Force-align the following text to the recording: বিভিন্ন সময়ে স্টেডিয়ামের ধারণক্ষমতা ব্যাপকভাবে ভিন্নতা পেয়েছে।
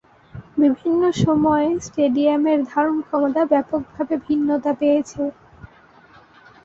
বিভিন্ন 0.61 1.03
সময়ে 1.23 1.67
স্টেডিয়ামের 1.79 2.59
ধারণক্ষমতা 2.71 3.41
ব্যাপকভাবে 3.51 4.15
ভিন্নতা 4.25 4.71
পেয়েছে। 4.79 5.21